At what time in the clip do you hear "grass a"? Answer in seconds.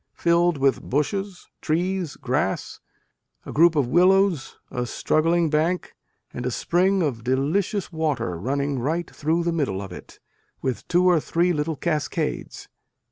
2.15-3.51